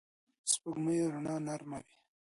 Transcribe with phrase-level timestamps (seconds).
[0.45, 1.93] د سپوږمۍ رڼا نرمه ده